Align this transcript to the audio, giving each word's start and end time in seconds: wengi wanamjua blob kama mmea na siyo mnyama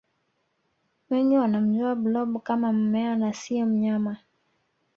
wengi 1.09 1.37
wanamjua 1.37 1.95
blob 1.95 2.43
kama 2.43 2.73
mmea 2.73 3.15
na 3.15 3.33
siyo 3.33 3.65
mnyama 3.65 4.17